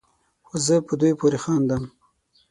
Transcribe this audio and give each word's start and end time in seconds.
خو 0.47 0.55
زه 0.65 0.75
په 0.87 0.93
دوی 0.99 1.13
پورې 1.19 1.37
خاندم 1.43 1.83